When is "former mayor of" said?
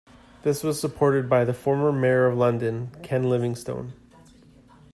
1.53-2.35